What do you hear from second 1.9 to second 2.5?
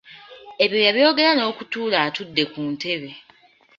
atudde